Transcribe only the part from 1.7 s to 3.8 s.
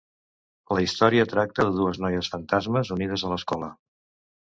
dues noies fantasmes unides a l'escola.